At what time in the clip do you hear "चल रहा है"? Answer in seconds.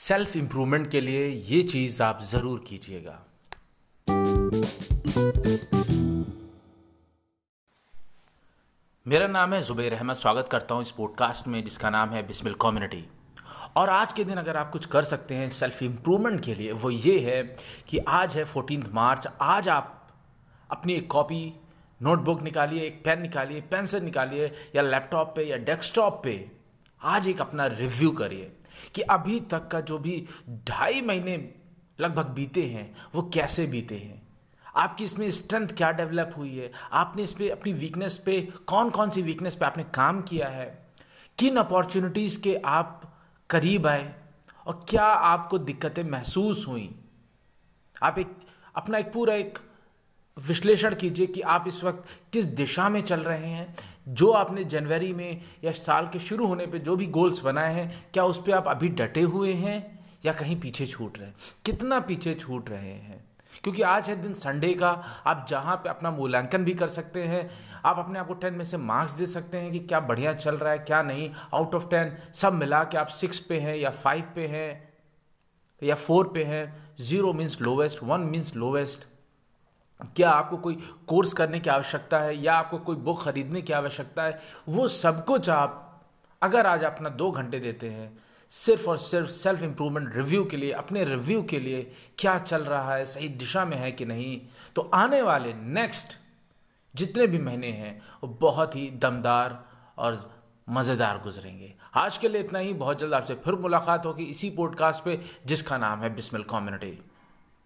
70.34-70.78, 92.38-93.04